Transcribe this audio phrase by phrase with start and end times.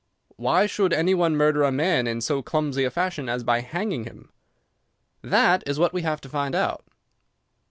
[0.35, 4.05] "Why should any one murder a man in so clumsy a fashion as by hanging
[4.05, 4.31] him?"
[5.21, 6.83] "That is what we have to find out."